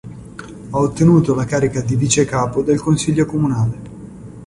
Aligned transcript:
Ha 0.71 0.77
ottenuto 0.79 1.35
la 1.35 1.45
carica 1.45 1.79
di 1.81 1.95
vice 1.95 2.25
capo 2.25 2.63
del 2.63 2.81
consiglio 2.81 3.27
comunale. 3.27 3.79